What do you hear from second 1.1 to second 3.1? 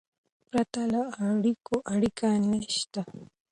اړیکو، اړیکه نسته.